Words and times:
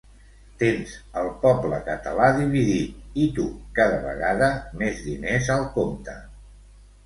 Tens 0.61 0.93
el 1.21 1.29
poble 1.43 1.79
català 1.89 2.31
dividit 2.39 3.21
i 3.27 3.29
tu, 3.37 3.47
cada 3.81 4.01
vegada 4.09 4.51
més 4.83 5.07
diners 5.07 5.55
al 5.61 5.71
compte. 5.81 6.21